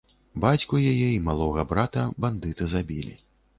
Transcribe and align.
Бацьку 0.45 0.79
яе 0.91 1.09
і 1.09 1.19
малога 1.27 1.67
брата 1.75 2.07
бандыты 2.27 2.73
забілі. 2.75 3.17